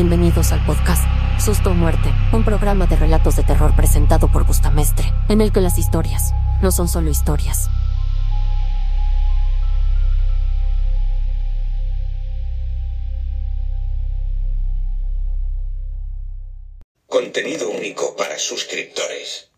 [0.00, 1.02] Bienvenidos al podcast
[1.44, 5.60] Susto o Muerte, un programa de relatos de terror presentado por Bustamestre, en el que
[5.60, 7.68] las historias no son solo historias.
[17.08, 19.50] Contenido único para suscriptores.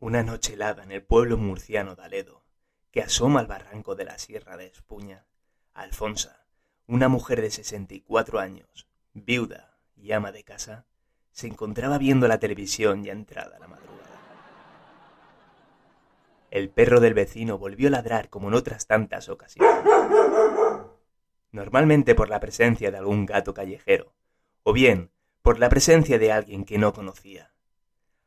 [0.00, 2.42] Una noche helada en el pueblo murciano de Aledo,
[2.90, 5.24] que asoma al barranco de la Sierra de Espuña,
[5.74, 6.46] Alfonsa,
[6.86, 10.86] una mujer de 64 años, viuda y ama de casa,
[11.32, 14.20] se encontraba viendo la televisión ya entrada la madrugada.
[16.52, 19.74] El perro del vecino volvió a ladrar como en otras tantas ocasiones.
[21.50, 24.14] Normalmente por la presencia de algún gato callejero,
[24.62, 25.10] o bien
[25.42, 27.52] por la presencia de alguien que no conocía.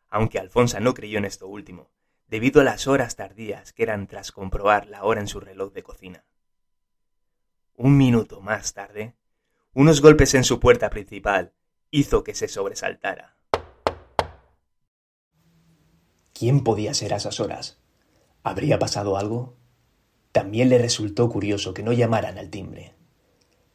[0.09, 1.91] Aunque Alfonsa no creyó en esto último,
[2.27, 5.83] debido a las horas tardías que eran tras comprobar la hora en su reloj de
[5.83, 6.25] cocina.
[7.79, 9.13] Un minuto más tarde,
[9.75, 11.53] unos golpes en su puerta principal
[11.91, 13.37] hizo que se sobresaltara.
[16.33, 17.79] ¿Quién podía ser a esas horas?
[18.41, 19.57] ¿Habría pasado algo?
[20.31, 22.95] También le resultó curioso que no llamaran al timbre.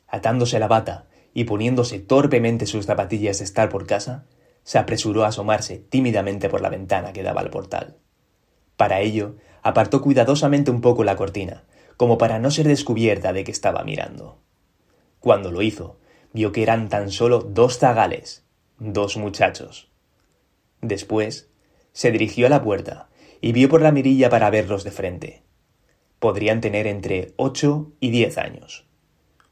[0.08, 4.26] Atándose la bata y poniéndose torpemente sus zapatillas de estar por casa,
[4.64, 7.98] se apresuró a asomarse tímidamente por la ventana que daba al portal.
[8.76, 11.62] Para ello, apartó cuidadosamente un poco la cortina,
[12.02, 14.40] como para no ser descubierta de que estaba mirando.
[15.20, 16.00] Cuando lo hizo,
[16.32, 18.44] vio que eran tan solo dos zagales,
[18.80, 19.88] dos muchachos.
[20.80, 21.48] Después,
[21.92, 23.08] se dirigió a la puerta
[23.40, 25.42] y vio por la mirilla para verlos de frente.
[26.18, 28.84] Podrían tener entre ocho y diez años.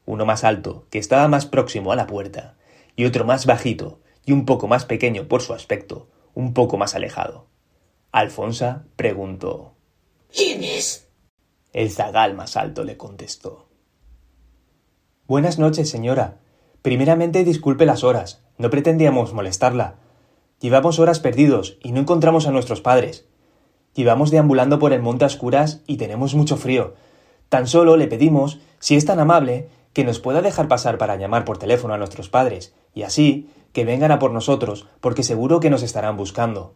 [0.05, 2.57] Uno más alto, que estaba más próximo a la puerta,
[2.97, 6.95] y otro más bajito y un poco más pequeño por su aspecto, un poco más
[6.95, 7.47] alejado.
[8.11, 9.73] Alfonsa preguntó
[10.33, 11.10] ¿Quién es?
[11.73, 13.67] El zagal más alto le contestó.
[15.25, 16.39] Buenas noches, señora.
[16.81, 18.43] Primeramente disculpe las horas.
[18.57, 19.95] No pretendíamos molestarla.
[20.59, 23.25] Llevamos horas perdidos y no encontramos a nuestros padres.
[23.93, 26.95] Llevamos deambulando por el monte a oscuras y tenemos mucho frío.
[27.47, 31.45] Tan solo le pedimos, si es tan amable, que nos pueda dejar pasar para llamar
[31.45, 35.69] por teléfono a nuestros padres, y así que vengan a por nosotros, porque seguro que
[35.69, 36.75] nos estarán buscando.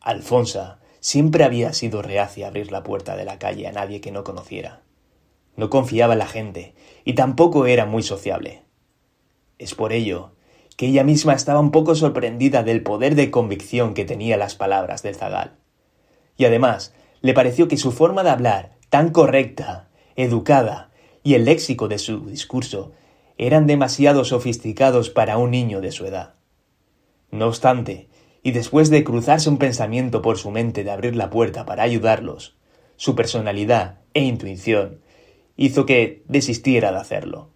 [0.00, 4.10] Alfonsa siempre había sido reacia a abrir la puerta de la calle a nadie que
[4.10, 4.80] no conociera.
[5.54, 8.62] No confiaba en la gente, y tampoco era muy sociable.
[9.58, 10.32] Es por ello
[10.78, 15.02] que ella misma estaba un poco sorprendida del poder de convicción que tenía las palabras
[15.02, 15.58] del zagal.
[16.38, 20.90] Y además, le pareció que su forma de hablar, tan correcta, educada,
[21.22, 22.92] y el léxico de su discurso
[23.36, 26.36] eran demasiado sofisticados para un niño de su edad.
[27.30, 28.08] No obstante,
[28.44, 32.56] y después de cruzarse un pensamiento por su mente de abrir la puerta para ayudarlos,
[32.96, 35.00] su personalidad e intuición
[35.56, 37.48] hizo que desistiera de hacerlo.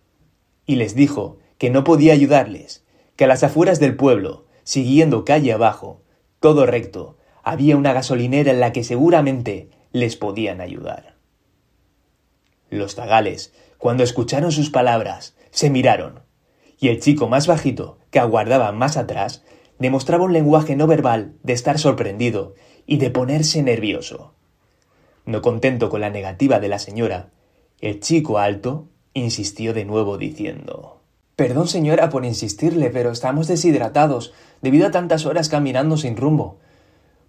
[0.65, 5.53] Y les dijo que no podía ayudarles, que a las afueras del pueblo, siguiendo calle
[5.53, 6.00] abajo,
[6.41, 11.16] todo recto, había una gasolinera en la que seguramente les podían ayudar.
[12.71, 16.22] Los zagales, cuando escucharon sus palabras, se miraron,
[16.81, 19.44] y el chico más bajito, que aguardaba más atrás,
[19.78, 22.55] demostraba un lenguaje no verbal de estar sorprendido
[22.87, 24.34] y de ponerse nervioso.
[25.25, 27.31] No contento con la negativa de la señora,
[27.81, 30.99] el chico alto insistió de nuevo diciendo
[31.37, 36.59] Perdón, señora, por insistirle, pero estamos deshidratados debido a tantas horas caminando sin rumbo.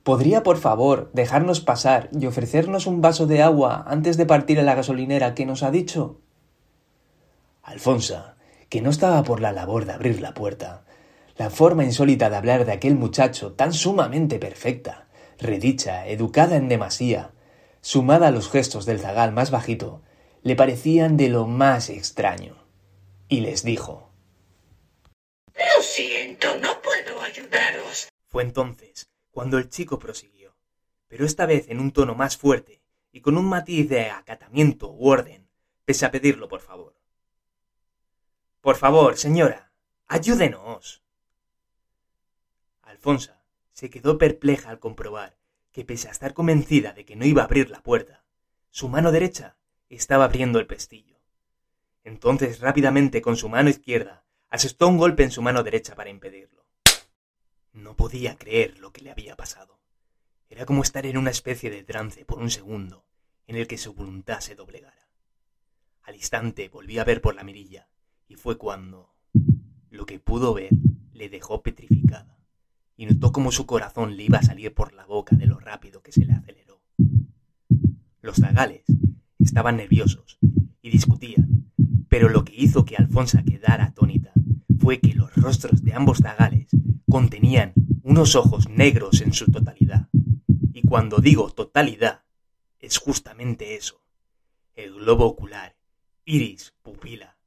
[0.02, 4.64] ¿Podría, por favor, dejarnos pasar y ofrecernos un vaso de agua antes de partir a
[4.64, 6.22] la gasolinera que nos ha dicho?
[7.62, 8.36] Alfonsa,
[8.70, 10.86] que no estaba por la labor de abrir la puerta,
[11.40, 15.08] la forma insólita de hablar de aquel muchacho tan sumamente perfecta,
[15.38, 17.32] redicha, educada en demasía,
[17.80, 20.02] sumada a los gestos del zagal más bajito,
[20.44, 22.58] le parecían de lo más extraño.
[23.30, 24.12] Y les dijo
[25.56, 28.10] Lo siento, no puedo ayudaros.
[28.28, 30.58] Fue entonces cuando el chico prosiguió,
[31.08, 32.82] pero esta vez en un tono más fuerte
[33.14, 35.48] y con un matiz de acatamiento u orden,
[35.86, 36.96] pese a pedirlo por favor.
[38.60, 39.72] Por favor, señora,
[40.06, 41.02] ayúdenos.
[43.00, 45.38] Alfonsa se quedó perpleja al comprobar
[45.72, 48.26] que, pese a estar convencida de que no iba a abrir la puerta,
[48.72, 49.56] su mano derecha
[49.88, 51.18] estaba abriendo el pestillo.
[52.04, 56.66] Entonces rápidamente con su mano izquierda asestó un golpe en su mano derecha para impedirlo.
[57.72, 59.80] No podía creer lo que le había pasado.
[60.50, 63.06] Era como estar en una especie de trance por un segundo
[63.48, 65.08] en el que su voluntad se doblegara.
[66.04, 67.88] Al instante volvió a ver por la mirilla
[68.28, 69.16] y fue cuando
[69.90, 70.72] lo que pudo ver
[71.14, 72.39] le dejó petrificada
[73.00, 76.04] y notó como su corazón le iba a salir por la boca de lo rápido
[76.04, 76.82] que se le aceleró.
[78.22, 78.84] Los zagales
[79.40, 80.38] estaban nerviosos
[80.82, 81.72] y y discutían,
[82.08, 84.32] pero lo que hizo que Alfonsa quedara atónita
[84.80, 86.70] fue que los rostros de ambos zagales
[87.10, 90.10] contenían unos ojos negros en su totalidad.
[90.74, 92.24] Y cuando digo totalidad,
[92.80, 94.02] es justamente eso.
[94.76, 95.76] El globo ocular,
[96.26, 97.38] iris, pupila.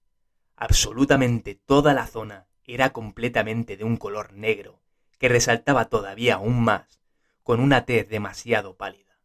[0.56, 4.81] Absolutamente toda la zona era completamente de un color negro,
[5.22, 7.00] que resaltaba todavía aún más,
[7.44, 9.20] con una tez demasiado pálida.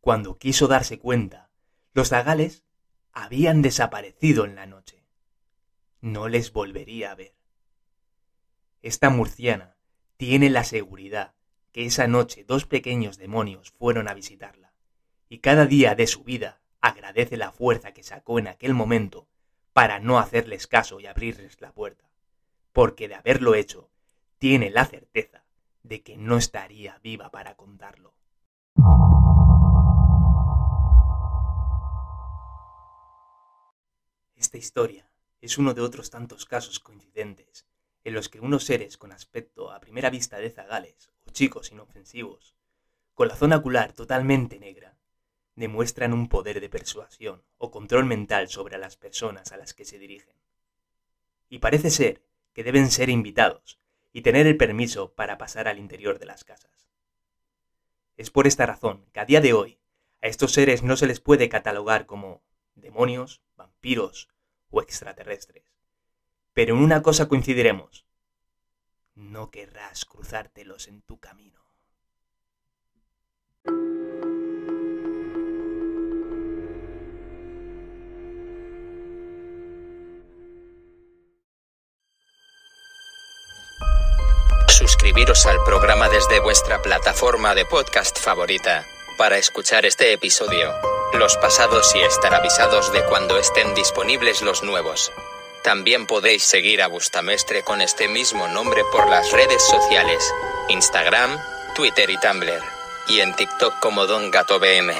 [0.00, 1.50] Cuando quiso darse cuenta,
[1.92, 2.64] los zagales
[3.12, 5.04] habían desaparecido en la noche.
[6.00, 7.34] No les volvería a ver.
[8.80, 9.76] Esta murciana
[10.16, 11.34] tiene la seguridad
[11.70, 14.72] que esa noche dos pequeños demonios fueron a visitarla,
[15.28, 19.28] y cada día de su vida agradece la fuerza que sacó en aquel momento
[19.74, 22.10] para no hacerles caso y abrirles la puerta,
[22.72, 23.90] porque de haberlo hecho,
[24.38, 25.44] tiene la certeza
[25.82, 28.14] de que no estaría viva para contarlo.
[34.36, 37.66] Esta historia es uno de otros tantos casos coincidentes
[38.04, 42.54] en los que unos seres con aspecto a primera vista de zagales o chicos inofensivos,
[43.14, 44.96] con la zona ocular totalmente negra,
[45.56, 49.98] demuestran un poder de persuasión o control mental sobre las personas a las que se
[49.98, 50.36] dirigen.
[51.48, 53.80] Y parece ser que deben ser invitados
[54.12, 56.88] y tener el permiso para pasar al interior de las casas.
[58.16, 59.78] Es por esta razón que a día de hoy
[60.20, 62.42] a estos seres no se les puede catalogar como
[62.74, 64.28] demonios, vampiros
[64.70, 65.64] o extraterrestres,
[66.52, 68.06] pero en una cosa coincidiremos.
[69.14, 71.67] No querrás cruzártelos en tu camino.
[85.18, 88.86] Suscribiros al programa desde vuestra plataforma de podcast favorita
[89.16, 90.72] para escuchar este episodio,
[91.12, 95.10] los pasados y estar avisados de cuando estén disponibles los nuevos.
[95.64, 100.22] También podéis seguir a Bustamestre con este mismo nombre por las redes sociales,
[100.68, 101.36] Instagram,
[101.74, 102.62] Twitter y Tumblr,
[103.08, 104.94] y en TikTok como Don Gato BM.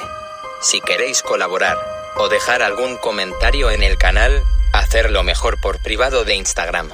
[0.60, 1.78] Si queréis colaborar
[2.16, 4.42] o dejar algún comentario en el canal,
[4.72, 6.90] hacerlo mejor por privado de Instagram.